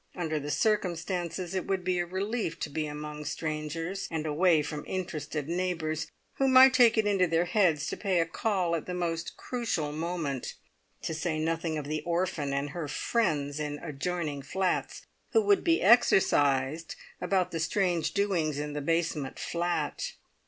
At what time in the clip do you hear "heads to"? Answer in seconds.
7.45-7.95